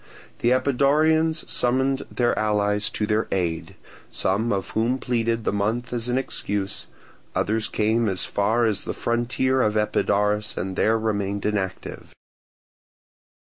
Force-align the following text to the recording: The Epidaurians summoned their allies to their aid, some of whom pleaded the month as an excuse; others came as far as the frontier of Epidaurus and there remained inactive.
The 0.39 0.49
Epidaurians 0.49 1.47
summoned 1.47 2.07
their 2.09 2.35
allies 2.39 2.89
to 2.89 3.05
their 3.05 3.27
aid, 3.31 3.75
some 4.09 4.51
of 4.51 4.71
whom 4.71 4.97
pleaded 4.97 5.43
the 5.43 5.53
month 5.53 5.93
as 5.93 6.09
an 6.09 6.17
excuse; 6.17 6.87
others 7.35 7.67
came 7.67 8.09
as 8.09 8.25
far 8.25 8.65
as 8.65 8.85
the 8.85 8.95
frontier 8.95 9.61
of 9.61 9.77
Epidaurus 9.77 10.57
and 10.57 10.75
there 10.75 10.97
remained 10.97 11.45
inactive. 11.45 12.15